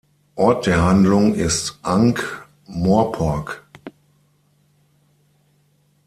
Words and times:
Ort 0.35 0.65
der 0.65 0.81
Handlung 0.83 1.35
ist 1.35 1.77
Ankh-Morpork. 1.83 3.63